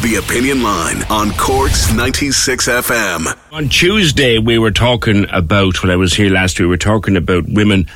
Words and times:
The 0.00 0.14
Opinion 0.14 0.62
Line 0.62 1.02
on 1.10 1.32
Cork's 1.32 1.92
96 1.92 2.68
FM. 2.68 3.36
On 3.50 3.68
Tuesday, 3.68 4.38
we 4.38 4.56
were 4.56 4.70
talking 4.70 5.26
about, 5.30 5.82
when 5.82 5.90
I 5.90 5.96
was 5.96 6.14
here 6.14 6.30
last, 6.30 6.60
we 6.60 6.66
were 6.66 6.76
talking 6.76 7.16
about 7.16 7.48
women 7.48 7.88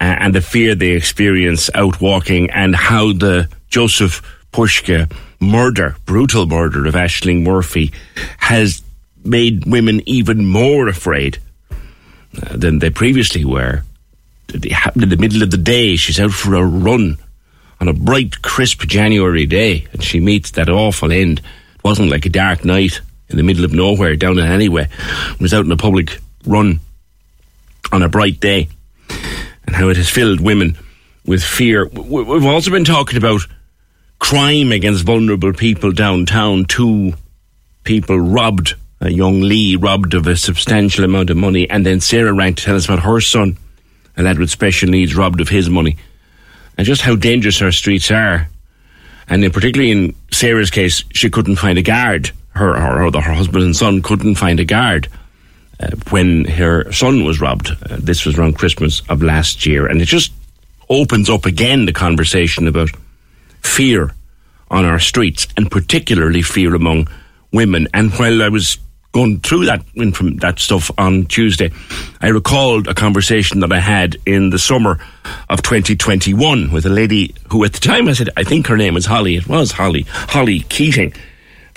uh, 0.00 0.16
and 0.18 0.34
the 0.34 0.40
fear 0.40 0.74
they 0.74 0.90
experience 0.90 1.70
out 1.72 2.00
walking 2.00 2.50
and 2.50 2.74
how 2.74 3.12
the 3.12 3.48
Jozef 3.70 4.20
Puska 4.52 5.10
murder, 5.40 5.94
brutal 6.06 6.46
murder 6.46 6.86
of 6.86 6.94
Ashling 6.94 7.44
Murphy, 7.44 7.92
has 8.38 8.82
made 9.24 9.64
women 9.64 10.02
even 10.06 10.44
more 10.44 10.88
afraid 10.88 11.38
uh, 11.70 12.56
than 12.56 12.80
they 12.80 12.90
previously 12.90 13.44
were. 13.44 13.84
It 14.48 14.72
happened 14.72 15.04
in 15.04 15.08
the 15.08 15.16
middle 15.16 15.44
of 15.44 15.52
the 15.52 15.56
day. 15.56 15.94
She's 15.94 16.18
out 16.18 16.32
for 16.32 16.54
a 16.56 16.64
run 16.66 17.16
on 17.84 17.88
a 17.88 17.92
bright, 17.92 18.40
crisp 18.40 18.80
January 18.84 19.44
day, 19.44 19.86
and 19.92 20.02
she 20.02 20.18
meets 20.18 20.52
that 20.52 20.70
awful 20.70 21.12
end. 21.12 21.40
It 21.40 21.84
wasn't 21.84 22.08
like 22.08 22.24
a 22.24 22.30
dark 22.30 22.64
night 22.64 23.02
in 23.28 23.36
the 23.36 23.42
middle 23.42 23.62
of 23.62 23.74
nowhere 23.74 24.16
down 24.16 24.38
in 24.38 24.46
anywhere. 24.46 24.88
It 25.32 25.40
was 25.40 25.52
out 25.52 25.66
in 25.66 25.72
a 25.72 25.76
public 25.76 26.18
run 26.46 26.80
on 27.92 28.02
a 28.02 28.08
bright 28.08 28.40
day, 28.40 28.70
and 29.66 29.76
how 29.76 29.90
it 29.90 29.98
has 29.98 30.08
filled 30.08 30.40
women 30.40 30.78
with 31.26 31.42
fear. 31.42 31.86
We've 31.86 32.46
also 32.46 32.70
been 32.70 32.86
talking 32.86 33.18
about 33.18 33.42
crime 34.18 34.72
against 34.72 35.04
vulnerable 35.04 35.52
people 35.52 35.92
downtown. 35.92 36.64
Two 36.64 37.12
people 37.82 38.18
robbed, 38.18 38.76
a 39.02 39.10
young 39.10 39.42
Lee 39.42 39.76
robbed 39.76 40.14
of 40.14 40.26
a 40.26 40.38
substantial 40.38 41.04
amount 41.04 41.28
of 41.28 41.36
money, 41.36 41.68
and 41.68 41.84
then 41.84 42.00
Sarah 42.00 42.32
rang 42.32 42.54
to 42.54 42.64
tell 42.64 42.76
us 42.76 42.86
about 42.86 43.00
her 43.00 43.20
son, 43.20 43.58
a 44.16 44.22
lad 44.22 44.38
with 44.38 44.48
special 44.48 44.88
needs, 44.88 45.14
robbed 45.14 45.42
of 45.42 45.50
his 45.50 45.68
money 45.68 45.98
and 46.76 46.86
just 46.86 47.02
how 47.02 47.16
dangerous 47.16 47.62
our 47.62 47.72
streets 47.72 48.10
are. 48.10 48.48
And 49.28 49.44
in 49.44 49.50
particularly 49.50 49.90
in 49.90 50.14
Sarah's 50.30 50.70
case, 50.70 51.04
she 51.12 51.30
couldn't 51.30 51.56
find 51.56 51.78
a 51.78 51.82
guard. 51.82 52.30
Her, 52.50 52.74
her, 52.74 53.10
her 53.10 53.34
husband 53.34 53.64
and 53.64 53.74
son 53.74 54.02
couldn't 54.02 54.36
find 54.36 54.60
a 54.60 54.64
guard 54.64 55.08
uh, 55.80 55.90
when 56.10 56.44
her 56.44 56.90
son 56.92 57.24
was 57.24 57.40
robbed. 57.40 57.70
Uh, 57.70 57.96
this 57.98 58.24
was 58.24 58.38
around 58.38 58.58
Christmas 58.58 59.02
of 59.08 59.22
last 59.22 59.66
year. 59.66 59.86
And 59.86 60.00
it 60.00 60.06
just 60.06 60.32
opens 60.88 61.30
up 61.30 61.46
again 61.46 61.86
the 61.86 61.92
conversation 61.92 62.68
about 62.68 62.90
fear 63.62 64.14
on 64.70 64.84
our 64.84 64.98
streets, 64.98 65.46
and 65.56 65.70
particularly 65.70 66.42
fear 66.42 66.74
among 66.74 67.08
women. 67.52 67.88
And 67.94 68.12
while 68.14 68.42
I 68.42 68.48
was 68.48 68.78
going 69.14 69.38
through 69.40 69.64
that 69.64 69.82
from 70.12 70.36
that 70.38 70.58
stuff 70.58 70.90
on 70.98 71.24
Tuesday, 71.26 71.70
I 72.20 72.28
recalled 72.28 72.88
a 72.88 72.94
conversation 72.94 73.60
that 73.60 73.72
I 73.72 73.78
had 73.78 74.16
in 74.26 74.50
the 74.50 74.58
summer 74.58 74.98
of 75.48 75.62
2021 75.62 76.70
with 76.72 76.84
a 76.84 76.90
lady 76.90 77.34
who, 77.50 77.64
at 77.64 77.72
the 77.72 77.80
time, 77.80 78.08
I 78.08 78.12
said 78.12 78.28
I 78.36 78.42
think 78.42 78.66
her 78.66 78.76
name 78.76 78.94
was 78.94 79.06
Holly. 79.06 79.36
It 79.36 79.48
was 79.48 79.70
Holly, 79.70 80.02
Holly 80.08 80.60
Keating, 80.60 81.14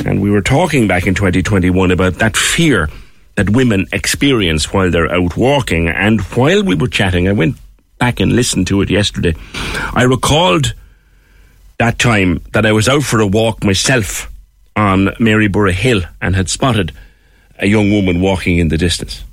and 0.03 0.19
we 0.19 0.31
were 0.31 0.41
talking 0.41 0.87
back 0.87 1.05
in 1.05 1.13
2021 1.13 1.91
about 1.91 2.15
that 2.15 2.35
fear 2.35 2.89
that 3.35 3.51
women 3.51 3.85
experience 3.93 4.73
while 4.73 4.89
they're 4.89 5.11
out 5.11 5.37
walking. 5.37 5.87
And 5.89 6.21
while 6.21 6.63
we 6.63 6.73
were 6.73 6.87
chatting, 6.87 7.27
I 7.27 7.33
went 7.33 7.55
back 7.99 8.19
and 8.19 8.33
listened 8.33 8.65
to 8.67 8.81
it 8.81 8.89
yesterday. 8.89 9.35
I 9.93 10.03
recalled 10.03 10.73
that 11.77 11.99
time 11.99 12.41
that 12.53 12.65
I 12.65 12.71
was 12.71 12.89
out 12.89 13.03
for 13.03 13.19
a 13.19 13.27
walk 13.27 13.63
myself 13.63 14.31
on 14.75 15.09
Maryborough 15.19 15.71
Hill 15.71 16.01
and 16.19 16.35
had 16.35 16.49
spotted 16.49 16.93
a 17.59 17.67
young 17.67 17.91
woman 17.91 18.21
walking 18.21 18.57
in 18.57 18.67
the 18.69 18.77
distance. 18.77 19.23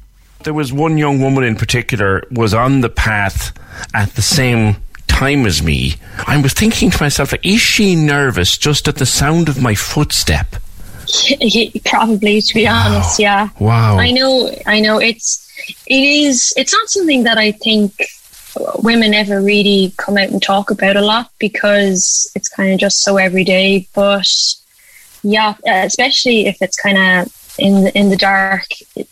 There 0.45 0.55
was 0.55 0.73
one 0.73 0.99
young 0.99 1.21
woman 1.21 1.45
in 1.45 1.57
particular 1.57 2.23
was 2.31 2.53
on 2.53 2.81
the 2.81 2.91
path 2.91 3.57
at 3.95 4.11
the 4.11 4.23
same 4.23 4.77
time 5.07 5.47
as 5.47 5.62
me. 5.62 5.95
I 6.27 6.41
was 6.41 6.53
thinking 6.53 6.91
to 6.91 7.03
myself, 7.03 7.33
like, 7.33 7.47
is 7.47 7.61
she 7.61 7.95
nervous 7.95 8.59
just 8.59 8.89
at 8.89 8.97
the 8.97 9.07
sound 9.07 9.49
of 9.49 9.61
my 9.61 9.75
footstep? 9.75 10.57
Probably, 11.85 12.41
to 12.41 12.55
be 12.55 12.65
wow. 12.65 12.87
honest, 12.87 13.19
yeah. 13.19 13.49
Wow. 13.59 13.99
I 13.99 14.11
know, 14.11 14.51
I 14.67 14.81
know. 14.81 14.99
It's, 14.99 15.41
it 15.87 16.03
is. 16.03 16.53
It's 16.56 16.73
not 16.73 16.89
something 16.89 17.25
that 17.25 17.39
I 17.39 17.53
think 17.53 17.95
women 18.83 19.15
ever 19.15 19.41
really 19.41 19.93
come 19.97 20.19
out 20.19 20.31
and 20.31 20.43
talk 20.43 20.71
about 20.71 20.97
a 20.97 21.01
lot 21.01 21.31
because 21.39 22.31
it's 22.35 22.49
kind 22.49 22.73
of 22.73 22.79
just 22.79 23.03
so 23.03 23.17
everyday. 23.17 23.87
But 23.95 24.29
yeah, 25.23 25.55
especially 25.67 26.47
if 26.47 26.61
it's 26.61 26.77
kind 26.77 26.99
of 26.99 27.44
in 27.59 27.84
the, 27.84 27.98
in 27.98 28.10
the 28.10 28.16
dark 28.16 28.66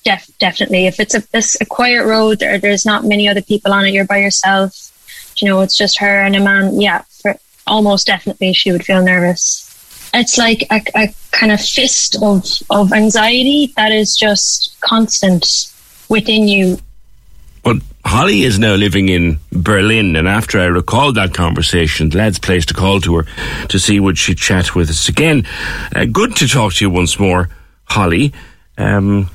def, 0.04 0.30
definitely 0.38 0.86
if 0.86 0.98
it's 0.98 1.14
a, 1.14 1.22
a 1.60 1.66
quiet 1.66 2.04
road 2.04 2.40
there, 2.40 2.58
there's 2.58 2.84
not 2.84 3.04
many 3.04 3.28
other 3.28 3.42
people 3.42 3.72
on 3.72 3.86
it 3.86 3.92
you're 3.92 4.04
by 4.04 4.18
yourself 4.18 4.90
you 5.38 5.48
know 5.48 5.60
it's 5.60 5.76
just 5.76 5.98
her 5.98 6.22
and 6.22 6.36
a 6.36 6.40
man 6.40 6.80
yeah 6.80 7.02
for 7.22 7.34
almost 7.66 8.06
definitely 8.06 8.52
she 8.52 8.72
would 8.72 8.84
feel 8.84 9.02
nervous 9.02 9.68
it's 10.14 10.36
like 10.36 10.62
a, 10.70 10.82
a 10.94 11.14
kind 11.30 11.52
of 11.52 11.60
fist 11.60 12.16
of 12.22 12.44
of 12.70 12.92
anxiety 12.92 13.72
that 13.76 13.92
is 13.92 14.16
just 14.16 14.76
constant 14.80 15.46
within 16.08 16.48
you 16.48 16.78
but 17.62 17.76
Holly 18.04 18.42
is 18.42 18.58
now 18.58 18.74
living 18.74 19.08
in 19.08 19.38
Berlin, 19.52 20.16
and 20.16 20.26
after 20.26 20.58
I 20.58 20.64
recalled 20.64 21.14
that 21.14 21.32
conversation, 21.32 22.08
the 22.08 22.18
lads 22.18 22.40
placed 22.40 22.72
a 22.72 22.74
call 22.74 23.00
to 23.02 23.18
her 23.18 23.26
to 23.68 23.78
see 23.78 24.00
would 24.00 24.18
she 24.18 24.34
chat 24.34 24.74
with 24.74 24.90
us 24.90 25.08
again. 25.08 25.46
Uh, 25.94 26.06
good 26.06 26.34
to 26.36 26.48
talk 26.48 26.74
to 26.74 26.84
you 26.84 26.90
once 26.90 27.20
more. 27.20 27.48
Holly. 27.84 28.32
Um, 28.78 29.30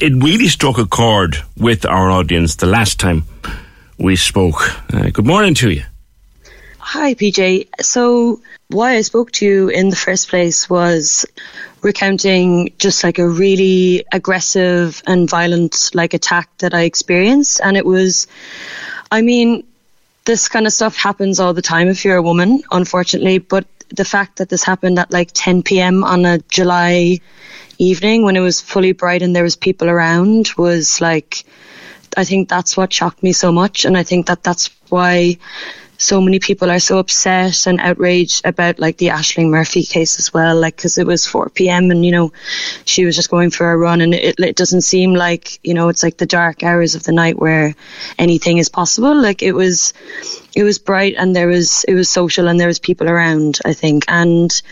it 0.00 0.12
really 0.22 0.48
struck 0.48 0.78
a 0.78 0.86
chord 0.86 1.36
with 1.56 1.84
our 1.84 2.10
audience 2.10 2.56
the 2.56 2.66
last 2.66 3.00
time 3.00 3.24
we 3.98 4.16
spoke. 4.16 4.60
Uh, 4.92 5.10
good 5.10 5.26
morning 5.26 5.54
to 5.54 5.70
you. 5.70 5.82
Hi, 6.78 7.14
PJ. 7.14 7.68
So, 7.80 8.40
why 8.68 8.96
I 8.96 9.02
spoke 9.02 9.32
to 9.32 9.46
you 9.46 9.68
in 9.68 9.88
the 9.88 9.96
first 9.96 10.28
place 10.28 10.68
was 10.68 11.26
recounting 11.82 12.72
just 12.78 13.04
like 13.04 13.18
a 13.18 13.28
really 13.28 14.04
aggressive 14.12 15.02
and 15.06 15.28
violent 15.28 15.90
like 15.94 16.14
attack 16.14 16.48
that 16.58 16.74
I 16.74 16.82
experienced. 16.82 17.60
And 17.62 17.76
it 17.76 17.84
was, 17.84 18.26
I 19.10 19.22
mean, 19.22 19.64
this 20.24 20.48
kind 20.48 20.66
of 20.66 20.72
stuff 20.72 20.96
happens 20.96 21.40
all 21.40 21.54
the 21.54 21.62
time 21.62 21.88
if 21.88 22.04
you're 22.04 22.16
a 22.16 22.22
woman, 22.22 22.62
unfortunately. 22.70 23.38
But 23.38 23.66
the 23.94 24.04
fact 24.04 24.38
that 24.38 24.48
this 24.48 24.64
happened 24.64 24.98
at 24.98 25.12
like 25.12 25.30
10 25.32 25.62
p.m. 25.62 26.04
on 26.04 26.24
a 26.24 26.38
July 26.38 27.20
evening 27.78 28.24
when 28.24 28.36
it 28.36 28.40
was 28.40 28.60
fully 28.60 28.92
bright 28.92 29.22
and 29.22 29.34
there 29.34 29.42
was 29.42 29.56
people 29.56 29.88
around 29.88 30.50
was 30.56 31.00
like 31.00 31.44
I 32.16 32.24
think 32.24 32.48
that's 32.48 32.76
what 32.76 32.92
shocked 32.92 33.22
me 33.22 33.32
so 33.32 33.52
much 33.52 33.84
and 33.84 33.96
I 33.96 34.02
think 34.02 34.26
that 34.26 34.42
that's 34.42 34.70
why 34.88 35.38
so 35.98 36.20
many 36.20 36.40
people 36.40 36.70
are 36.70 36.80
so 36.80 36.98
upset 36.98 37.66
and 37.66 37.80
outraged 37.80 38.44
about 38.44 38.78
like 38.78 38.96
the 38.96 39.08
Ashling 39.08 39.50
Murphy 39.50 39.84
case 39.84 40.18
as 40.18 40.32
well 40.34 40.58
like 40.58 40.76
because 40.76 40.98
it 40.98 41.06
was 41.06 41.26
4 41.26 41.50
p.m. 41.50 41.90
and 41.90 42.04
you 42.04 42.12
know 42.12 42.32
she 42.84 43.04
was 43.04 43.14
just 43.14 43.30
going 43.30 43.50
for 43.50 43.70
a 43.70 43.76
run 43.76 44.00
and 44.00 44.14
it, 44.14 44.38
it 44.38 44.56
doesn't 44.56 44.82
seem 44.82 45.14
like 45.14 45.60
you 45.64 45.74
know 45.74 45.88
it's 45.88 46.02
like 46.02 46.16
the 46.16 46.26
dark 46.26 46.62
hours 46.62 46.94
of 46.94 47.04
the 47.04 47.12
night 47.12 47.38
where 47.38 47.74
anything 48.18 48.58
is 48.58 48.68
possible 48.68 49.14
like 49.14 49.42
it 49.42 49.52
was 49.52 49.92
it 50.54 50.64
was 50.64 50.78
bright 50.78 51.14
and 51.16 51.34
there 51.34 51.46
was 51.46 51.84
it 51.84 51.94
was 51.94 52.08
social 52.08 52.48
and 52.48 52.58
there 52.58 52.66
was 52.66 52.78
people 52.78 53.08
around 53.08 53.58
i 53.64 53.72
think 53.72 54.04
and 54.08 54.62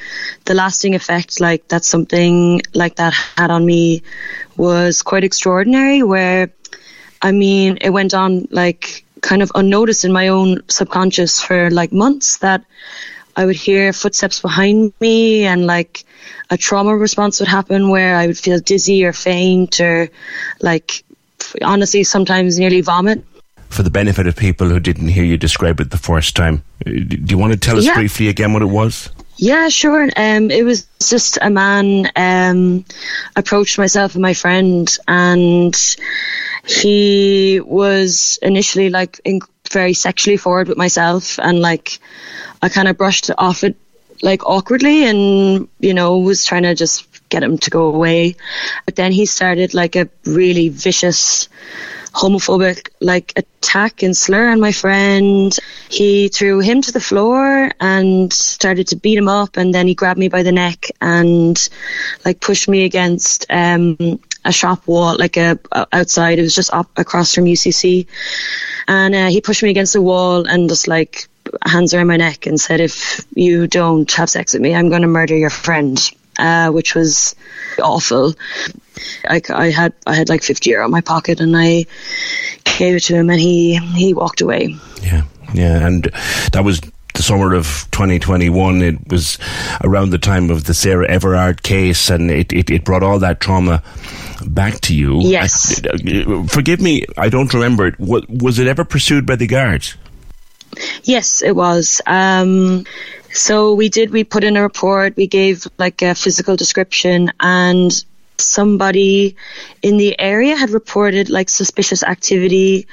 the 0.47 0.55
lasting 0.55 0.95
effect 0.95 1.41
like 1.41 1.67
that 1.69 1.85
something 1.85 2.61
like 2.75 2.97
that 2.97 3.15
had 3.37 3.51
on 3.51 3.65
me 3.65 4.03
was 4.57 5.03
quite 5.03 5.25
extraordinary 5.25 6.03
where 6.03 6.51
i 7.23 7.33
mean 7.33 7.79
it 7.81 7.91
went 7.91 8.15
on 8.15 8.47
like 8.51 9.05
kind 9.23 9.43
of 9.43 9.53
unnoticed 9.55 10.05
in 10.05 10.13
my 10.13 10.29
own 10.29 10.61
subconscious 10.69 11.41
for 11.41 11.71
like 11.71 11.93
months 11.93 12.39
that 12.39 12.65
I 13.37 13.47
would 13.47 13.57
hear 13.57 13.93
footsteps 13.93 14.41
behind 14.41 14.93
me 15.01 15.45
and 15.45 15.67
like 15.67 16.05
a 16.51 16.57
trauma 16.57 16.97
response 16.97 17.41
would 17.41 17.49
happen 17.49 17.89
where 17.91 18.17
I 18.17 18.27
would 18.27 18.39
feel 18.39 18.59
dizzy 18.61 19.05
or 19.05 19.13
faint 19.13 19.81
or 19.81 20.09
like 20.61 21.05
honestly 21.63 22.05
sometimes 22.05 22.59
nearly 22.59 22.81
vomit 22.81 23.25
for 23.69 23.83
the 23.85 23.91
benefit 23.91 24.27
of 24.27 24.35
people 24.37 24.69
who 24.69 24.81
didn't 24.81 25.09
hear 25.09 25.23
you 25.25 25.37
describe 25.37 25.81
it 25.81 25.91
the 25.91 25.97
first 25.99 26.35
time. 26.35 26.63
Uh, 26.85 26.91
Do 26.91 27.25
you 27.29 27.39
want 27.39 27.53
to 27.53 27.59
tell 27.59 27.79
us 27.79 27.85
Yeah. 27.85 27.95
briefly 27.95 28.29
again 28.29 28.53
what 28.53 28.63
it 28.63 28.67
was? 28.67 29.11
Yeah, 29.37 29.69
sure. 29.69 30.03
Um, 30.17 30.51
it 30.51 30.65
was 30.65 30.87
just 31.09 31.39
a 31.41 31.49
man 31.49 32.11
um, 32.17 32.85
approached 33.37 33.79
myself 33.79 34.15
and 34.15 34.23
my 34.23 34.35
friend, 34.35 34.95
and 35.09 35.75
he 36.67 37.61
was 37.61 38.39
initially 38.43 38.91
like 38.91 39.21
in, 39.25 39.41
very 39.71 39.95
sexually 39.95 40.37
forward 40.37 40.69
with 40.69 40.79
myself, 40.79 41.39
and 41.39 41.61
like 41.61 41.99
I 42.63 42.69
kind 42.69 42.89
of 42.89 42.99
brushed 42.99 43.31
it 43.31 43.37
off 43.39 43.65
it 43.65 43.77
like 44.23 44.45
awkwardly, 44.47 45.05
and 45.05 45.69
you 45.79 45.95
know 45.95 46.19
was 46.19 46.45
trying 46.45 46.65
to 46.65 46.75
just 46.75 47.07
get 47.29 47.43
him 47.43 47.59
to 47.59 47.71
go 47.71 47.87
away, 47.87 48.37
but 48.85 48.97
then 48.97 49.13
he 49.13 49.27
started 49.27 49.73
like 49.75 49.97
a 49.97 50.09
really 50.25 50.69
vicious 50.69 51.49
homophobic 52.13 52.89
like 53.01 53.33
attack 53.37 54.03
and 54.03 54.17
slur 54.17 54.51
on 54.51 54.61
my 54.61 54.73
friend. 54.73 55.57
He 55.89 56.29
threw 56.29 56.61
him 56.61 56.83
to 56.83 56.93
the 56.93 57.01
floor 57.01 57.71
and 57.81 58.33
started 58.33 58.89
to 58.89 58.97
beat 58.97 59.17
him 59.17 59.29
up 59.29 59.57
and 59.57 59.73
then 59.73 59.87
he 59.87 59.95
grabbed 59.95 60.19
me 60.19 60.29
by 60.29 60.43
the 60.43 60.53
neck 60.53 60.87
and 61.01 61.57
like 62.25 62.41
pushed 62.41 62.69
me 62.69 62.85
against 62.85 63.47
um 63.49 64.21
a 64.45 64.53
shop 64.53 64.87
wall 64.87 65.17
like 65.19 65.37
a, 65.37 65.59
a- 65.73 65.87
outside. 65.93 66.39
It 66.39 66.43
was 66.43 66.55
just 66.55 66.73
up 66.73 66.91
across 66.97 67.35
from 67.35 67.45
UCC 67.45 68.07
and 68.89 69.15
uh, 69.15 69.29
he 69.29 69.41
pushed 69.41 69.63
me 69.63 69.71
against 69.71 69.93
the 69.93 70.03
wall 70.03 70.47
and 70.47 70.69
just 70.69 70.89
like 70.89 71.29
hands 71.67 71.95
around 71.95 72.07
my 72.07 72.17
neck 72.17 72.47
and 72.47 72.61
said 72.61 72.81
if 72.81 73.25
you 73.35 73.67
don't 73.67 74.11
have 74.13 74.31
sex 74.31 74.53
with 74.53 74.63
me 74.63 74.75
I'm 74.75 74.89
going 74.89 75.03
to 75.03 75.09
murder 75.09 75.37
your 75.37 75.51
friend 75.51 75.99
uh, 76.39 76.71
which 76.71 76.95
was 76.95 77.35
awful. 77.83 78.35
I, 79.29 79.41
I 79.51 79.71
had 79.71 79.93
I 80.07 80.15
had 80.15 80.29
like 80.29 80.43
50 80.43 80.71
euro 80.71 80.85
in 80.87 80.91
my 80.91 81.01
pocket 81.01 81.41
and 81.41 81.57
I 81.57 81.85
gave 82.65 82.97
it 82.97 83.01
to 83.05 83.15
him 83.15 83.31
and 83.31 83.41
he 83.41 83.77
he 83.77 84.15
walked 84.15 84.41
away. 84.41 84.77
Yeah, 85.03 85.25
yeah, 85.55 85.87
and 85.87 86.05
that 86.53 86.65
was 86.65 86.81
the 87.15 87.23
summer 87.23 87.55
of 87.55 87.87
2021. 87.91 88.83
It 88.83 89.09
was 89.09 89.39
around 89.83 90.11
the 90.11 90.19
time 90.19 90.51
of 90.51 90.65
the 90.65 90.75
Sarah 90.75 91.09
Everard 91.09 91.63
case, 91.63 92.09
and 92.11 92.31
it, 92.31 92.53
it, 92.53 92.71
it 92.71 92.85
brought 92.85 93.03
all 93.03 93.19
that 93.19 93.41
trauma 93.41 93.83
back 94.47 94.81
to 94.83 94.95
you. 94.95 95.21
Yes. 95.21 95.81
I- 95.85 96.47
forgive 96.47 96.81
me, 96.81 97.05
I 97.17 97.29
don't 97.29 97.53
remember 97.53 97.87
it. 97.87 97.99
Wa- 97.99 98.23
Was 98.29 98.59
it 98.59 98.67
ever 98.67 98.85
pursued 98.85 99.27
by 99.27 99.37
the 99.37 99.47
guards? 99.47 99.97
Yes, 101.05 101.43
it 101.43 101.55
was. 101.57 102.01
Um, 102.07 102.85
so 103.33 103.75
we 103.75 103.89
did. 103.89 104.11
We 104.11 104.25
put 104.25 104.45
in 104.45 104.57
a 104.57 104.63
report. 104.63 105.17
We 105.17 105.27
gave 105.27 105.67
like 105.79 106.03
a 106.03 106.15
physical 106.15 106.57
description, 106.57 107.33
and 107.41 107.93
somebody 108.39 109.37
in 109.83 109.97
the 109.97 110.19
area 110.19 110.57
had 110.57 110.71
reported 110.71 111.29
like 111.31 111.49
suspicious 111.49 112.03
activity. 112.03 112.87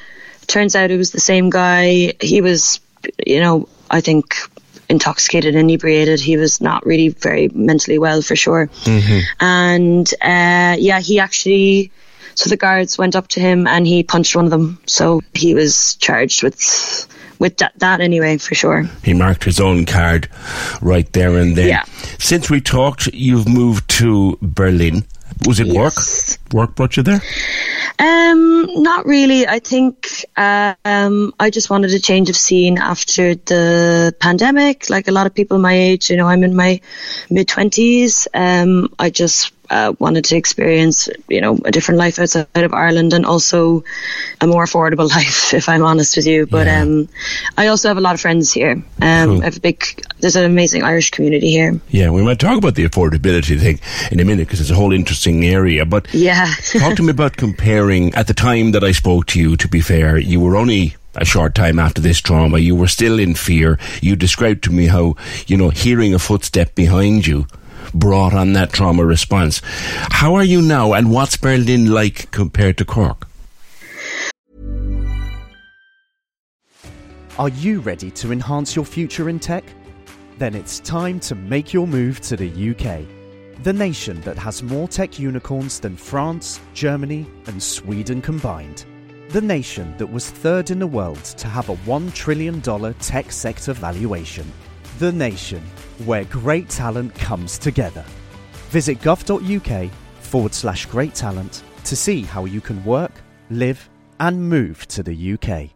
Turns 0.47 0.75
out 0.75 0.91
it 0.91 0.97
was 0.97 1.11
the 1.11 1.19
same 1.19 1.49
guy. 1.49 2.13
He 2.19 2.41
was, 2.41 2.79
you 3.25 3.39
know, 3.39 3.67
I 3.89 4.01
think 4.01 4.35
intoxicated, 4.89 5.55
inebriated. 5.55 6.19
He 6.19 6.37
was 6.37 6.61
not 6.61 6.85
really 6.85 7.09
very 7.09 7.49
mentally 7.53 7.99
well 7.99 8.21
for 8.21 8.35
sure. 8.35 8.69
And 9.39 10.07
uh, 10.21 10.75
yeah, 10.79 10.99
he 10.99 11.19
actually. 11.19 11.91
So 12.35 12.51
the 12.51 12.57
guards 12.57 12.99
went 12.99 13.15
up 13.15 13.29
to 13.29 13.39
him 13.39 13.65
and 13.65 13.87
he 13.87 14.03
punched 14.03 14.35
one 14.35 14.45
of 14.45 14.51
them. 14.51 14.77
So 14.85 15.21
he 15.33 15.55
was 15.55 15.95
charged 15.95 16.43
with 16.43 16.61
with 17.39 17.57
that, 17.57 17.73
that 17.79 17.99
anyway, 17.99 18.37
for 18.37 18.53
sure. 18.55 18.83
He 19.03 19.13
marked 19.13 19.43
his 19.43 19.59
own 19.59 19.85
card 19.85 20.29
right 20.81 21.11
there 21.13 21.35
and 21.37 21.55
then. 21.55 21.67
Yeah. 21.67 21.83
Since 22.19 22.49
we 22.49 22.61
talked, 22.61 23.07
you've 23.07 23.47
moved 23.47 23.87
to 23.99 24.37
Berlin. 24.41 25.05
Was 25.45 25.59
it 25.59 25.67
Yes. 25.67 25.75
work? 25.75 26.53
Work 26.53 26.75
brought 26.75 26.97
you 26.97 27.03
there? 27.03 27.21
Um, 27.99 28.67
not 28.83 29.05
really. 29.05 29.47
I 29.47 29.59
think 29.59 30.25
um, 30.35 31.33
I 31.39 31.49
just 31.49 31.69
wanted 31.69 31.91
a 31.91 31.99
change 31.99 32.29
of 32.29 32.35
scene 32.35 32.77
after 32.77 33.33
the 33.33 34.15
pandemic. 34.19 34.89
Like 34.89 35.07
a 35.07 35.11
lot 35.11 35.25
of 35.25 35.33
people 35.33 35.57
my 35.57 35.73
age, 35.73 36.11
you 36.11 36.17
know, 36.17 36.27
I'm 36.27 36.43
in 36.43 36.55
my 36.55 36.81
mid 37.29 37.47
twenties. 37.47 38.27
Um, 38.33 38.93
I 38.99 39.09
just 39.09 39.51
uh, 39.69 39.93
wanted 39.99 40.25
to 40.25 40.35
experience, 40.37 41.09
you 41.27 41.41
know, 41.41 41.57
a 41.65 41.71
different 41.71 41.97
life 41.99 42.19
outside 42.19 42.47
of 42.55 42.73
Ireland 42.73 43.13
and 43.13 43.25
also 43.25 43.83
a 44.41 44.47
more 44.47 44.65
affordable 44.65 45.09
life, 45.17 45.53
if 45.53 45.67
I'm 45.69 45.83
honest 45.83 46.15
with 46.17 46.25
you. 46.27 46.45
But 46.45 46.67
Yeah. 46.67 46.81
um, 46.81 47.09
I 47.57 47.67
also 47.67 47.87
have 47.87 47.97
a 47.97 48.01
lot 48.01 48.13
of 48.15 48.21
friends 48.21 48.51
here. 48.53 48.81
Um, 49.01 49.27
Cool. 49.27 49.41
I 49.41 49.45
have 49.45 49.57
a 49.57 49.59
big. 49.59 49.83
There's 50.19 50.35
an 50.35 50.45
amazing 50.45 50.83
Irish 50.83 51.11
community 51.11 51.49
here. 51.51 51.79
Yeah, 51.89 52.09
we 52.11 52.23
might 52.23 52.39
talk 52.39 52.57
about 52.57 52.75
the 52.75 52.87
affordability 52.87 53.59
thing 53.59 53.79
in 54.11 54.19
a 54.19 54.25
minute 54.25 54.47
because 54.47 54.61
it's 54.61 54.69
a 54.71 54.75
whole 54.75 54.93
interesting 54.93 55.45
area. 55.45 55.85
But 55.85 56.07
Yeah. 56.13 56.47
talk 56.79 56.95
to 56.97 57.03
me 57.03 57.11
about 57.11 57.37
comparing. 57.37 58.13
At 58.15 58.27
the 58.27 58.33
time 58.33 58.71
that 58.71 58.83
I 58.83 58.91
spoke 58.93 59.25
to 59.27 59.39
you, 59.39 59.57
to 59.57 59.67
be 59.67 59.81
fair, 59.81 60.17
you 60.17 60.39
were 60.39 60.55
only 60.55 60.95
a 61.15 61.25
short 61.25 61.55
time 61.55 61.79
after 61.79 61.99
this 62.01 62.21
trauma. 62.21 62.59
You 62.59 62.75
were 62.75 62.87
still 62.87 63.17
in 63.19 63.33
fear. 63.33 63.79
You 64.01 64.15
described 64.15 64.63
to 64.65 64.71
me 64.71 64.85
how, 64.87 65.15
you 65.47 65.57
know, 65.57 65.69
hearing 65.69 66.13
a 66.13 66.19
footstep 66.19 66.75
behind 66.75 67.25
you 67.25 67.47
brought 67.93 68.33
on 68.33 68.53
that 68.53 68.73
trauma 68.73 69.05
response. 69.05 69.61
How 69.63 70.35
are 70.35 70.43
you 70.43 70.61
now 70.61 70.93
and 70.93 71.11
what's 71.11 71.37
Berlin 71.37 71.91
like 71.91 72.31
compared 72.31 72.77
to 72.77 72.85
Cork? 72.85 73.27
Are 77.39 77.49
you 77.49 77.81
ready 77.81 78.09
to 78.11 78.31
enhance 78.31 78.75
your 78.75 78.85
future 78.85 79.29
in 79.29 79.39
tech? 79.39 79.63
Then 80.39 80.55
it's 80.55 80.79
time 80.79 81.19
to 81.21 81.35
make 81.35 81.71
your 81.71 81.85
move 81.85 82.19
to 82.21 82.35
the 82.35 82.49
UK, 82.49 83.63
the 83.63 83.73
nation 83.73 84.21
that 84.21 84.37
has 84.37 84.63
more 84.63 84.87
tech 84.87 85.19
unicorns 85.19 85.79
than 85.79 85.95
France, 85.95 86.59
Germany, 86.73 87.27
and 87.45 87.61
Sweden 87.61 88.21
combined. 88.21 88.85
The 89.29 89.41
nation 89.41 89.95
that 89.97 90.11
was 90.11 90.29
third 90.29 90.71
in 90.71 90.79
the 90.79 90.87
world 90.87 91.23
to 91.23 91.47
have 91.47 91.69
a 91.69 91.75
$1 91.75 92.13
trillion 92.13 92.61
tech 92.61 93.31
sector 93.31 93.73
valuation. 93.73 94.51
The 94.97 95.11
nation 95.11 95.61
where 96.05 96.23
great 96.25 96.69
talent 96.69 97.13
comes 97.13 97.59
together. 97.59 98.03
Visit 98.69 98.99
gov.uk 98.99 99.91
forward 100.21 100.53
slash 100.55 100.87
great 100.87 101.13
talent 101.13 101.63
to 101.83 101.95
see 101.95 102.23
how 102.23 102.45
you 102.45 102.61
can 102.61 102.83
work, 102.83 103.11
live, 103.51 103.89
and 104.19 104.49
move 104.49 104.87
to 104.87 105.03
the 105.03 105.33
UK. 105.33 105.69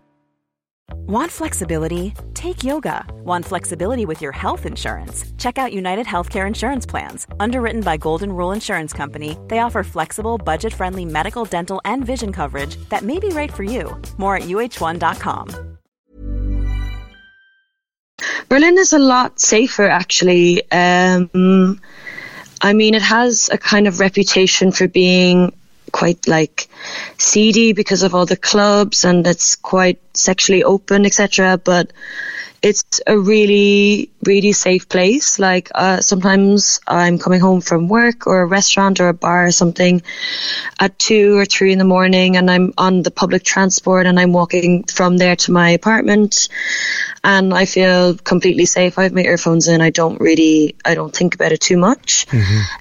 Want 1.07 1.31
flexibility? 1.31 2.15
Take 2.33 2.63
yoga. 2.63 3.05
Want 3.23 3.45
flexibility 3.45 4.07
with 4.07 4.21
your 4.23 4.31
health 4.31 4.65
insurance? 4.65 5.23
Check 5.37 5.59
out 5.59 5.71
United 5.71 6.07
Healthcare 6.07 6.47
Insurance 6.47 6.87
Plans. 6.87 7.27
Underwritten 7.39 7.81
by 7.81 7.97
Golden 7.97 8.33
Rule 8.33 8.53
Insurance 8.53 8.91
Company, 8.91 9.37
they 9.49 9.59
offer 9.59 9.83
flexible, 9.83 10.39
budget 10.39 10.73
friendly 10.73 11.05
medical, 11.05 11.45
dental, 11.45 11.79
and 11.85 12.03
vision 12.03 12.33
coverage 12.33 12.75
that 12.89 13.03
may 13.03 13.19
be 13.19 13.29
right 13.29 13.53
for 13.53 13.63
you. 13.63 13.95
More 14.17 14.35
at 14.35 14.43
uh1.com. 14.43 15.70
Berlin 18.51 18.77
is 18.77 18.91
a 18.91 18.99
lot 18.99 19.39
safer, 19.39 19.87
actually. 19.87 20.69
Um, 20.69 21.79
I 22.61 22.73
mean, 22.73 22.95
it 22.95 23.01
has 23.01 23.49
a 23.49 23.57
kind 23.57 23.87
of 23.87 24.01
reputation 24.01 24.73
for 24.73 24.89
being 24.89 25.53
quite 25.93 26.27
like 26.27 26.67
seedy 27.17 27.71
because 27.71 28.03
of 28.03 28.13
all 28.13 28.25
the 28.25 28.35
clubs 28.35 29.05
and 29.05 29.25
it's 29.25 29.55
quite 29.55 30.01
sexually 30.13 30.65
open, 30.65 31.05
etc. 31.05 31.61
But 31.63 31.93
it's 32.61 33.01
a 33.07 33.17
really, 33.17 34.11
really 34.23 34.51
safe 34.51 34.87
place. 34.87 35.39
Like 35.39 35.71
uh, 35.73 36.01
sometimes 36.01 36.79
I'm 36.87 37.17
coming 37.17 37.39
home 37.39 37.59
from 37.61 37.87
work 37.87 38.27
or 38.27 38.41
a 38.41 38.45
restaurant 38.45 38.99
or 38.99 39.07
a 39.07 39.15
bar 39.15 39.47
or 39.47 39.51
something 39.51 40.03
at 40.79 40.99
two 40.99 41.37
or 41.37 41.45
three 41.45 41.71
in 41.71 41.79
the 41.79 41.85
morning, 41.85 42.37
and 42.37 42.51
I'm 42.51 42.73
on 42.77 43.01
the 43.01 43.09
public 43.09 43.43
transport 43.43 44.05
and 44.05 44.19
I'm 44.19 44.31
walking 44.31 44.83
from 44.83 45.17
there 45.17 45.35
to 45.37 45.51
my 45.51 45.71
apartment, 45.71 46.49
and 47.23 47.51
I 47.51 47.65
feel 47.65 48.15
completely 48.15 48.65
safe. 48.65 48.99
I 48.99 49.03
have 49.03 49.13
my 49.13 49.23
earphones 49.23 49.67
in. 49.67 49.81
I 49.81 49.89
don't 49.89 50.21
really, 50.21 50.75
I 50.85 50.93
don't 50.93 51.15
think 51.15 51.33
about 51.33 51.51
it 51.51 51.61
too 51.61 51.77
much. 51.77 52.27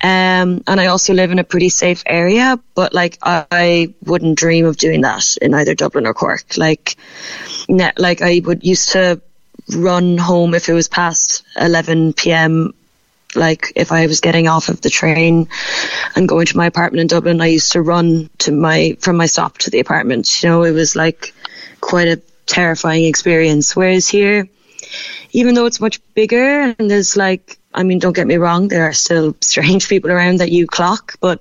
Um, 0.03 0.63
and 0.67 0.81
I 0.81 0.87
also 0.87 1.15
live 1.15 1.31
in 1.31 1.39
a 1.39 1.45
pretty 1.45 1.71
safe 1.71 2.03
area, 2.05 2.59
but 2.75 2.93
like 2.93 3.17
I, 3.23 3.47
I 3.51 3.95
wouldn't 4.05 4.39
dream 4.39 4.67
of 4.67 4.77
doing 4.77 5.03
that 5.03 5.39
in 5.41 5.55
either 5.55 5.75
Dublin 5.75 6.07
or 6.07 6.15
Cork. 6.15 6.59
Like, 6.59 6.97
ne- 7.69 7.93
like 7.97 8.21
I 8.21 8.43
would 8.45 8.63
used 8.65 8.93
to 8.93 9.23
run 9.75 10.19
home 10.19 10.55
if 10.55 10.69
it 10.69 10.73
was 10.73 10.89
past 10.89 11.43
11 11.61 12.15
p.m. 12.15 12.75
Like 13.35 13.73
if 13.77 13.93
I 13.93 14.07
was 14.07 14.21
getting 14.21 14.49
off 14.49 14.69
of 14.69 14.81
the 14.81 14.91
train 14.91 15.49
and 16.17 16.29
going 16.29 16.47
to 16.47 16.57
my 16.57 16.67
apartment 16.67 17.01
in 17.01 17.07
Dublin, 17.07 17.41
I 17.41 17.47
used 17.47 17.73
to 17.73 17.83
run 17.83 18.29
to 18.39 18.53
my 18.53 18.97
from 19.01 19.17
my 19.17 19.27
stop 19.27 19.59
to 19.59 19.71
the 19.71 19.81
apartment. 19.81 20.43
You 20.43 20.49
know, 20.49 20.65
it 20.65 20.73
was 20.73 20.97
like 20.97 21.33
quite 21.81 22.09
a 22.09 22.21
terrifying 22.47 23.05
experience. 23.05 23.77
Whereas 23.77 24.09
here, 24.09 24.49
even 25.33 25.55
though 25.55 25.67
it's 25.67 25.81
much 25.81 26.01
bigger 26.15 26.75
and 26.79 26.91
there's 26.91 27.17
like, 27.17 27.59
I 27.73 27.85
mean, 27.85 28.01
don't 28.01 28.17
get 28.17 28.27
me 28.27 28.37
wrong, 28.37 28.69
there 28.69 28.89
are 28.89 28.93
still 28.93 29.37
strange 29.41 29.89
people 29.89 30.11
around 30.11 30.39
that 30.39 30.51
you 30.51 30.67
clock, 30.67 31.17
but 31.21 31.41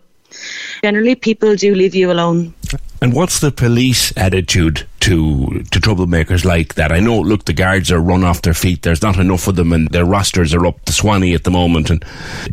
generally 0.83 1.15
people 1.15 1.55
do 1.55 1.75
leave 1.75 1.95
you 1.95 2.11
alone. 2.11 2.53
And 3.01 3.13
what's 3.13 3.39
the 3.39 3.51
police 3.51 4.11
attitude 4.17 4.85
to 4.99 5.63
to 5.71 5.79
troublemakers 5.79 6.43
like 6.43 6.73
that? 6.75 6.91
I 6.91 6.99
know, 6.99 7.17
look, 7.19 7.45
the 7.45 7.53
guards 7.53 7.91
are 7.91 7.99
run 7.99 8.25
off 8.25 8.41
their 8.41 8.53
feet. 8.53 8.81
There's 8.81 9.01
not 9.01 9.17
enough 9.17 9.47
of 9.47 9.55
them, 9.55 9.71
and 9.71 9.87
their 9.89 10.03
rosters 10.03 10.53
are 10.53 10.65
up 10.65 10.83
to 10.85 10.91
Swanee 10.91 11.33
at 11.33 11.45
the 11.45 11.51
moment. 11.51 11.89
And 11.89 12.03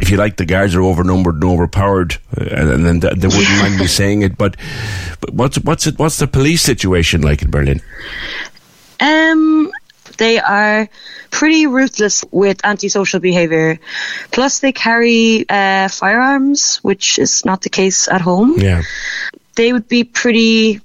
if 0.00 0.08
you 0.08 0.16
like, 0.16 0.36
the 0.36 0.46
guards 0.46 0.76
are 0.76 0.80
overnumbered 0.80 1.34
and 1.34 1.44
overpowered, 1.44 2.16
uh, 2.40 2.44
and, 2.44 2.86
then 2.86 3.00
they 3.00 3.26
wouldn't 3.26 3.58
mind 3.58 3.78
me 3.78 3.88
saying 3.88 4.22
it. 4.22 4.38
But, 4.38 4.56
but 5.20 5.34
what's 5.34 5.58
what's 5.58 5.86
it? 5.88 5.98
What's 5.98 6.18
the 6.18 6.28
police 6.28 6.62
situation 6.62 7.22
like 7.22 7.42
in 7.42 7.50
Berlin? 7.50 7.82
Um, 9.00 9.72
they 10.18 10.38
are 10.38 10.88
pretty 11.36 11.66
ruthless 11.66 12.24
with 12.32 12.64
antisocial 12.64 13.20
behavior. 13.20 13.78
Plus, 14.32 14.60
they 14.60 14.72
carry 14.72 15.44
uh, 15.48 15.88
firearms, 15.88 16.78
which 16.82 17.18
is 17.18 17.44
not 17.44 17.60
the 17.60 17.68
case 17.68 18.08
at 18.08 18.22
home. 18.24 18.56
Yeah 18.58 18.82
they 19.56 19.72
would 19.72 19.88
be 19.88 20.04
pretty 20.04 20.80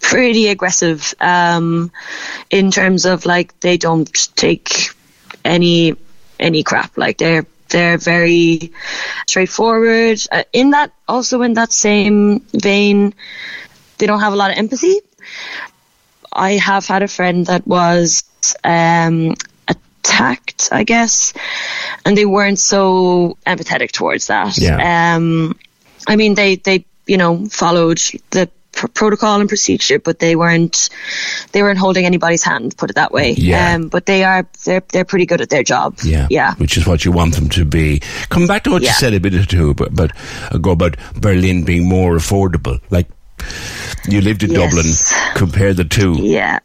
pretty 0.00 0.48
aggressive 0.48 1.14
um, 1.20 1.90
in 2.50 2.70
terms 2.70 3.06
of 3.06 3.24
like 3.24 3.58
they 3.60 3.76
don't 3.76 4.12
take 4.36 4.90
any 5.44 5.96
any 6.38 6.62
crap. 6.62 6.98
Like 6.98 7.18
they're 7.18 7.46
they're 7.68 7.98
very 7.98 8.72
straightforward. 9.26 10.20
Uh, 10.30 10.44
in 10.52 10.70
that 10.70 10.92
also 11.08 11.42
in 11.42 11.54
that 11.54 11.72
same 11.72 12.40
vein, 12.52 13.14
they 13.98 14.06
don't 14.06 14.20
have 14.20 14.32
a 14.32 14.36
lot 14.36 14.50
of 14.50 14.58
empathy. 14.58 15.00
I 16.32 16.52
have 16.52 16.86
had 16.86 17.02
a 17.02 17.08
friend 17.08 17.46
that 17.46 17.66
was 17.66 18.24
um, 18.62 19.34
attacked, 20.20 20.68
I 20.72 20.84
guess, 20.84 21.32
and 22.04 22.16
they 22.16 22.26
weren't 22.26 22.58
so 22.58 23.36
empathetic 23.46 23.90
towards 23.92 24.26
that. 24.28 24.58
Yeah. 24.58 25.14
Um, 25.16 25.58
I 26.06 26.16
mean, 26.16 26.34
they 26.34 26.56
they 26.56 26.84
you 27.06 27.16
know, 27.16 27.46
followed 27.48 27.98
the 28.30 28.48
pr- 28.72 28.86
protocol 28.88 29.40
and 29.40 29.48
procedure, 29.48 29.98
but 29.98 30.18
they 30.18 30.36
weren't 30.36 30.90
they 31.52 31.62
weren't 31.62 31.78
holding 31.78 32.04
anybody's 32.06 32.42
hand. 32.44 32.76
Put 32.76 32.90
it 32.90 32.96
that 32.96 33.12
way. 33.12 33.32
Yeah. 33.32 33.74
Um, 33.74 33.88
but 33.88 34.06
they 34.06 34.22
are 34.24 34.46
they're 34.64 34.82
they're 34.92 35.04
pretty 35.04 35.26
good 35.26 35.40
at 35.40 35.48
their 35.50 35.62
job. 35.64 35.98
Yeah. 36.04 36.26
Yeah. 36.30 36.54
Which 36.56 36.76
is 36.76 36.86
what 36.86 37.04
you 37.04 37.12
want 37.12 37.34
them 37.34 37.48
to 37.50 37.64
be. 37.64 38.00
Come 38.28 38.46
back 38.46 38.64
to 38.64 38.70
what 38.70 38.82
Yeah. 38.82 38.90
you 38.90 38.94
said 38.94 39.14
a 39.14 39.20
bit 39.20 39.34
or 39.34 39.44
two, 39.46 39.74
but 39.74 39.94
but 39.94 40.12
uh, 40.52 40.58
go 40.58 40.70
about 40.72 40.96
Berlin 41.16 41.64
being 41.64 41.88
more 41.88 42.14
affordable. 42.16 42.80
Like 42.90 43.08
you 44.06 44.20
lived 44.20 44.42
in 44.42 44.50
Yes. 44.52 45.10
Dublin. 45.10 45.34
Compare 45.36 45.74
the 45.74 45.84
two. 45.84 46.14
Yeah. 46.20 46.60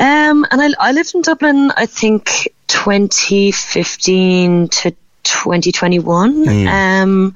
Um, 0.00 0.46
and 0.50 0.62
I, 0.62 0.70
I 0.78 0.92
lived 0.92 1.14
in 1.14 1.22
Dublin, 1.22 1.72
I 1.76 1.86
think 1.86 2.48
2015 2.68 4.68
to 4.68 4.90
2021. 5.24 6.48
Um, 6.68 7.34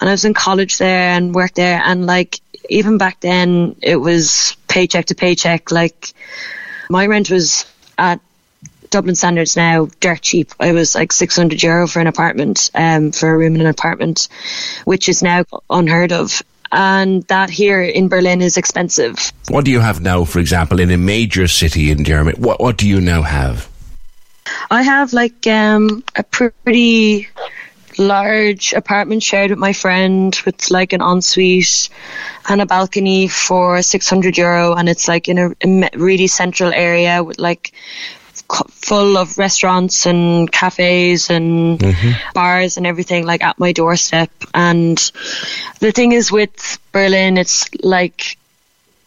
and 0.00 0.08
I 0.08 0.12
was 0.12 0.24
in 0.24 0.34
college 0.34 0.78
there 0.78 1.10
and 1.10 1.34
worked 1.34 1.56
there. 1.56 1.80
And 1.84 2.06
like, 2.06 2.40
even 2.68 2.98
back 2.98 3.20
then, 3.20 3.76
it 3.82 3.96
was 3.96 4.56
paycheck 4.68 5.06
to 5.06 5.14
paycheck. 5.14 5.70
Like, 5.70 6.12
my 6.90 7.06
rent 7.06 7.30
was 7.30 7.64
at 7.96 8.20
Dublin 8.90 9.14
standards 9.14 9.56
now 9.56 9.88
dirt 10.00 10.22
cheap. 10.22 10.52
I 10.60 10.72
was 10.72 10.94
like 10.94 11.12
600 11.12 11.62
euro 11.62 11.86
for 11.86 12.00
an 12.00 12.06
apartment, 12.06 12.70
um, 12.74 13.12
for 13.12 13.32
a 13.32 13.36
room 13.36 13.54
in 13.54 13.60
an 13.60 13.66
apartment, 13.66 14.28
which 14.84 15.08
is 15.08 15.22
now 15.22 15.44
unheard 15.68 16.12
of. 16.12 16.42
And 16.70 17.22
that 17.24 17.50
here 17.50 17.82
in 17.82 18.08
Berlin 18.08 18.42
is 18.42 18.56
expensive. 18.56 19.32
What 19.48 19.64
do 19.64 19.70
you 19.70 19.80
have 19.80 20.00
now, 20.00 20.24
for 20.24 20.38
example, 20.38 20.80
in 20.80 20.90
a 20.90 20.98
major 20.98 21.48
city 21.48 21.90
in 21.90 22.04
Germany? 22.04 22.38
What 22.38 22.60
what 22.60 22.76
do 22.76 22.86
you 22.86 23.00
now 23.00 23.22
have? 23.22 23.68
I 24.70 24.82
have 24.82 25.12
like 25.12 25.46
um, 25.46 26.04
a 26.16 26.22
pretty 26.22 27.28
large 27.98 28.72
apartment 28.72 29.22
shared 29.22 29.50
with 29.50 29.58
my 29.58 29.72
friend 29.72 30.40
with 30.46 30.70
like 30.70 30.92
an 30.92 31.02
ensuite 31.02 31.88
and 32.48 32.60
a 32.60 32.66
balcony 32.66 33.26
for 33.28 33.82
600 33.82 34.38
euro 34.38 34.74
and 34.74 34.88
it's 34.88 35.08
like 35.08 35.28
in 35.28 35.38
a, 35.38 35.50
a 35.64 35.90
really 35.96 36.28
central 36.28 36.72
area 36.72 37.24
with 37.24 37.38
like 37.38 37.72
full 38.70 39.16
of 39.16 39.36
restaurants 39.36 40.06
and 40.06 40.50
cafes 40.50 41.30
and 41.30 41.82
bars 42.34 42.76
and 42.76 42.86
everything 42.86 43.26
like 43.26 43.42
at 43.42 43.58
my 43.58 43.72
doorstep. 43.72 44.30
And 44.54 44.96
the 45.80 45.92
thing 45.92 46.12
is 46.12 46.32
with 46.32 46.78
Berlin 46.92 47.36
it's 47.36 47.68
like 47.82 48.38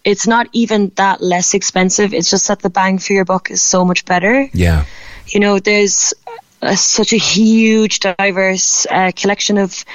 it's 0.03 0.27
not 0.27 0.47
even 0.51 0.91
that 0.95 1.21
less 1.21 1.53
expensive. 1.53 2.13
It's 2.13 2.29
just 2.29 2.47
that 2.47 2.59
the 2.59 2.69
bang 2.69 2.99
for 2.99 3.13
your 3.13 3.25
buck 3.25 3.51
is 3.51 3.61
so 3.61 3.85
much 3.85 4.05
better. 4.05 4.49
Yeah. 4.53 4.85
you 5.27 5.39
know, 5.39 5.59
there's 5.59 6.13
uh, 6.61 6.75
such 6.75 7.13
a 7.13 7.17
huge, 7.17 7.99
diverse 7.99 8.85
uh, 8.89 9.11
collection 9.15 9.57
of 9.57 9.85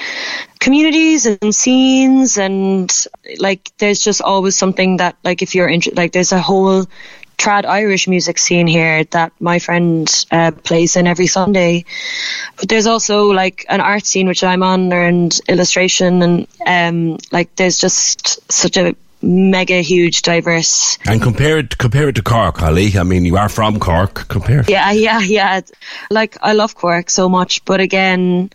communities 0.58 1.26
and 1.26 1.54
scenes, 1.54 2.38
and 2.38 2.92
like 3.38 3.70
there's 3.78 4.00
just 4.00 4.22
always 4.22 4.56
something 4.56 4.98
that, 4.98 5.16
like, 5.24 5.42
if 5.42 5.54
you're 5.54 5.68
interested, 5.68 5.96
like, 5.96 6.12
there's 6.12 6.32
a 6.32 6.40
whole 6.40 6.86
trad 7.38 7.64
Irish 7.64 8.08
music 8.08 8.38
scene 8.38 8.66
here 8.66 9.04
that 9.04 9.32
my 9.40 9.58
friend 9.58 10.08
uh, 10.30 10.50
plays 10.50 10.96
in 10.96 11.06
every 11.06 11.26
Sunday. 11.26 11.84
But 12.56 12.68
there's 12.68 12.86
also 12.86 13.32
like 13.32 13.64
an 13.68 13.80
art 13.80 14.06
scene 14.06 14.28
which 14.28 14.42
I'm 14.42 14.62
on, 14.62 14.92
and 14.92 15.38
illustration, 15.48 16.22
and 16.22 16.46
um, 16.66 17.18
like 17.32 17.54
there's 17.56 17.78
just 17.78 18.50
such 18.50 18.76
a 18.76 18.94
mega 19.22 19.80
huge 19.80 20.22
diverse 20.22 20.98
And 21.06 21.22
compare 21.22 21.58
it 21.58 21.78
compare 21.78 22.08
it 22.08 22.14
to 22.16 22.22
Cork, 22.22 22.58
Holly. 22.58 22.98
I 22.98 23.02
mean, 23.02 23.24
you 23.24 23.36
are 23.36 23.48
from 23.48 23.78
Cork. 23.80 24.28
Compare. 24.28 24.64
Yeah, 24.68 24.90
yeah, 25.06 25.20
yeah. 25.20 25.60
Like 26.10 26.36
I 26.42 26.52
love 26.52 26.74
Cork 26.74 27.10
so 27.10 27.28
much, 27.28 27.64
but 27.64 27.80
again, 27.80 28.50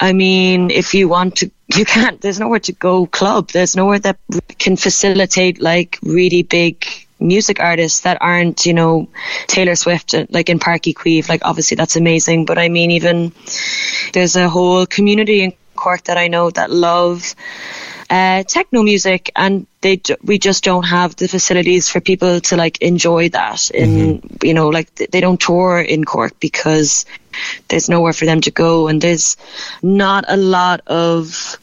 I 0.00 0.12
mean, 0.12 0.70
if 0.70 0.94
you 0.94 1.08
want 1.08 1.36
to, 1.36 1.50
you 1.76 1.84
can't. 1.84 2.20
There's 2.20 2.40
nowhere 2.40 2.60
to 2.60 2.72
go 2.72 3.06
club. 3.06 3.50
There's 3.50 3.76
nowhere 3.76 3.98
that 4.00 4.18
can 4.58 4.76
facilitate 4.76 5.60
like 5.60 5.98
really 6.02 6.42
big 6.42 6.84
music 7.22 7.60
artists 7.60 8.00
that 8.00 8.18
aren't, 8.20 8.66
you 8.66 8.74
know, 8.74 9.08
Taylor 9.46 9.74
Swift, 9.74 10.14
uh, 10.14 10.26
like 10.30 10.48
in 10.48 10.58
Páirc 10.58 10.92
Uí 10.92 10.94
Chaoimh. 10.94 11.28
Like 11.28 11.42
obviously 11.44 11.76
that's 11.76 11.96
amazing, 11.96 12.44
but 12.44 12.58
I 12.58 12.68
mean, 12.68 12.90
even 12.90 13.32
there's 14.12 14.36
a 14.36 14.48
whole 14.48 14.86
community 14.86 15.42
in 15.42 15.52
Cork 15.76 16.04
that 16.04 16.18
I 16.18 16.28
know 16.28 16.50
that 16.50 16.70
love 16.70 17.34
uh, 18.12 18.42
techno 18.42 18.82
music, 18.82 19.30
and 19.34 19.66
they 19.80 20.00
we 20.22 20.38
just 20.38 20.62
don't 20.62 20.84
have 20.84 21.16
the 21.16 21.28
facilities 21.28 21.88
for 21.88 21.98
people 21.98 22.40
to 22.42 22.56
like 22.56 22.82
enjoy 22.82 23.30
that. 23.30 23.70
In 23.70 24.22
you 24.42 24.52
know, 24.52 24.68
like 24.68 24.94
they 24.94 25.20
don't 25.20 25.40
tour 25.40 25.80
in 25.80 26.04
Cork 26.04 26.38
because 26.38 27.06
there's 27.68 27.88
nowhere 27.88 28.12
for 28.12 28.26
them 28.26 28.42
to 28.42 28.50
go, 28.50 28.88
and 28.88 29.00
there's 29.00 29.38
not 29.82 30.26
a 30.28 30.36
lot 30.36 30.82
of 30.86 31.58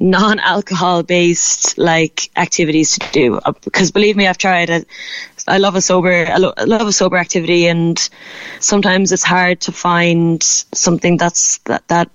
non-alcohol 0.00 1.02
based 1.02 1.78
like 1.78 2.30
activities 2.36 2.98
to 2.98 3.10
do 3.12 3.36
Uh, 3.44 3.52
because 3.64 3.90
believe 3.90 4.16
me 4.16 4.26
i've 4.26 4.38
tried 4.38 4.70
it 4.70 4.86
i 5.48 5.58
love 5.58 5.74
a 5.76 5.80
sober 5.80 6.26
I, 6.28 6.36
lo- 6.38 6.54
I 6.56 6.64
love 6.64 6.86
a 6.86 6.92
sober 6.92 7.16
activity 7.16 7.66
and 7.68 7.98
sometimes 8.60 9.12
it's 9.12 9.24
hard 9.24 9.60
to 9.62 9.72
find 9.72 10.42
something 10.42 11.16
that's 11.16 11.58
that 11.64 11.86
that 11.88 12.08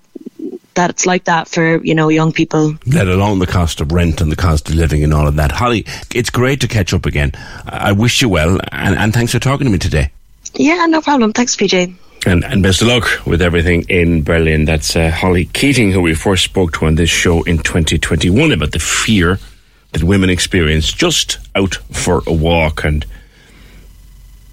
that's 0.74 1.04
like 1.06 1.24
that 1.24 1.48
for 1.48 1.82
you 1.84 1.94
know 1.94 2.08
young 2.08 2.32
people 2.32 2.74
Let 2.86 3.08
alone 3.08 3.38
the 3.38 3.46
cost 3.46 3.80
of 3.80 3.92
rent 3.92 4.20
and 4.20 4.30
the 4.30 4.36
cost 4.36 4.68
of 4.68 4.74
living 4.76 5.02
and 5.04 5.12
all 5.12 5.26
of 5.26 5.36
that. 5.36 5.50
Holly, 5.52 5.84
it's 6.14 6.30
great 6.30 6.60
to 6.60 6.68
catch 6.68 6.94
up 6.94 7.06
again. 7.06 7.32
I 7.66 7.90
I 7.90 7.92
wish 7.92 8.22
you 8.22 8.28
well, 8.28 8.58
and, 8.72 8.94
and 8.96 9.12
thanks 9.12 9.32
for 9.32 9.40
talking 9.40 9.64
to 9.66 9.70
me 9.72 9.78
today. 9.78 10.10
yeah 10.54 10.86
no 10.86 11.00
problem 11.00 11.32
thanks 11.32 11.56
pj 11.56 11.92
And, 12.26 12.44
and 12.44 12.62
best 12.62 12.82
of 12.82 12.88
luck 12.88 13.24
with 13.26 13.40
everything 13.40 13.84
in 13.88 14.22
Berlin. 14.22 14.66
That's 14.66 14.94
uh, 14.94 15.10
Holly 15.10 15.46
Keating, 15.46 15.90
who 15.92 16.02
we 16.02 16.14
first 16.14 16.44
spoke 16.44 16.72
to 16.74 16.86
on 16.86 16.96
this 16.96 17.08
show 17.08 17.42
in 17.44 17.58
2021 17.58 18.52
about 18.52 18.72
the 18.72 18.78
fear 18.78 19.38
that 19.92 20.02
women 20.02 20.28
experience 20.28 20.92
just 20.92 21.38
out 21.54 21.76
for 21.90 22.22
a 22.26 22.32
walk 22.32 22.84
and 22.84 23.06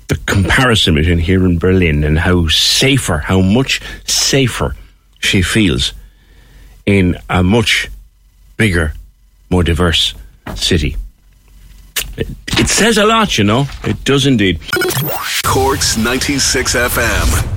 the 0.08 0.16
comparison 0.26 0.96
between 0.96 1.20
here 1.20 1.46
in 1.46 1.60
Berlin 1.60 2.04
and 2.04 2.18
how 2.20 2.48
safer, 2.48 3.18
how 3.18 3.42
much 3.42 3.82
safer 4.06 4.76
she 5.20 5.42
feels 5.42 5.94
in 6.86 7.18
a 7.30 7.44
much 7.44 7.90
bigger, 8.56 8.94
more 9.50 9.64
diverse 9.64 10.14
city. 10.56 10.96
It, 12.16 12.28
it 12.58 12.70
says 12.70 12.98
a 12.98 13.06
lot, 13.06 13.38
you 13.38 13.44
know. 13.44 13.68
It 13.84 14.04
does 14.06 14.26
indeed. 14.26 14.60
Corks 15.44 15.98
96 15.98 16.76
FM. 16.76 17.57